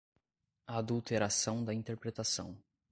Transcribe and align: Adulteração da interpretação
Adulteração 0.65 1.63
da 1.63 1.71
interpretação 1.75 2.57